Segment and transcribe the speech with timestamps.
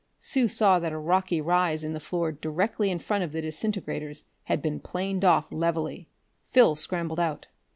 [0.19, 4.23] Sue saw that a rocky rise in the floor directly in front of the disintegrators
[4.45, 6.07] had been planed off levelly.
[6.49, 7.45] Phil scrambled out.